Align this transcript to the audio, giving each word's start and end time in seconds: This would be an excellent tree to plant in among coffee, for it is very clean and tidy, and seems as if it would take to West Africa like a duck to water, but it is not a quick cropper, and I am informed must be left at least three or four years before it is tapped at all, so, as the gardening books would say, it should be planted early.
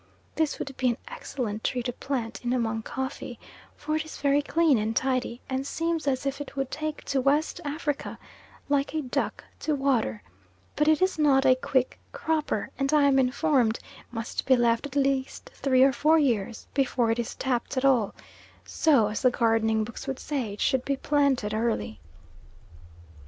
This 0.33 0.57
would 0.57 0.75
be 0.77 0.89
an 0.89 0.97
excellent 1.09 1.63
tree 1.63 1.83
to 1.83 1.93
plant 1.93 2.43
in 2.43 2.53
among 2.53 2.81
coffee, 2.81 3.37
for 3.75 3.95
it 3.95 4.03
is 4.03 4.17
very 4.17 4.41
clean 4.41 4.79
and 4.79 4.95
tidy, 4.95 5.41
and 5.47 5.67
seems 5.67 6.07
as 6.07 6.25
if 6.25 6.41
it 6.41 6.55
would 6.55 6.71
take 6.71 7.03
to 7.03 7.21
West 7.21 7.61
Africa 7.63 8.17
like 8.67 8.95
a 8.95 9.03
duck 9.03 9.43
to 9.59 9.75
water, 9.75 10.23
but 10.75 10.87
it 10.87 11.03
is 11.03 11.19
not 11.19 11.45
a 11.45 11.53
quick 11.53 11.99
cropper, 12.13 12.71
and 12.79 12.91
I 12.91 13.03
am 13.03 13.19
informed 13.19 13.77
must 14.09 14.47
be 14.47 14.55
left 14.55 14.87
at 14.87 14.95
least 14.95 15.51
three 15.53 15.83
or 15.83 15.93
four 15.93 16.17
years 16.17 16.65
before 16.73 17.11
it 17.11 17.19
is 17.19 17.35
tapped 17.35 17.77
at 17.77 17.85
all, 17.85 18.15
so, 18.65 19.05
as 19.07 19.21
the 19.21 19.29
gardening 19.29 19.83
books 19.83 20.07
would 20.07 20.17
say, 20.17 20.53
it 20.53 20.61
should 20.61 20.83
be 20.83 20.97
planted 20.97 21.53
early. 21.53 21.99